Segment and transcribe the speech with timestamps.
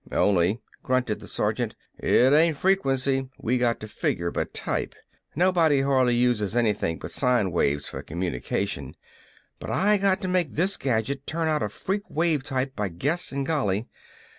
[0.11, 4.95] "Only," grunted the sergeant, "it ain't frequency we got to figure, but type.
[5.35, 8.95] Nobody hardly uses anything but sine waves for communication,
[9.59, 13.31] but I got to make this gadget turn out a freak wave type by guess
[13.31, 13.89] and golly.